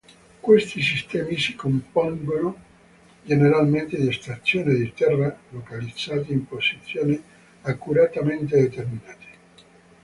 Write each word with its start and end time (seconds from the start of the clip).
Questi 0.39 0.81
sistemi 0.81 1.37
si 1.37 1.53
compongono 1.53 2.57
generalmente 3.21 4.01
di 4.01 4.11
stazioni 4.11 4.75
di 4.75 4.91
terra, 4.95 5.37
localizzate 5.49 6.33
in 6.33 6.47
posizioni 6.47 7.21
accuratamente 7.61 8.59
determinate. 8.59 9.25